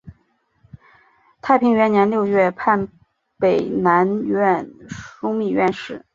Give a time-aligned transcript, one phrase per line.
[1.41, 2.87] 太平元年六月判
[3.37, 4.67] 北南院
[5.19, 6.03] 枢密院事。